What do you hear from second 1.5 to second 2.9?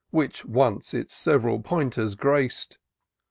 pointers grac'd.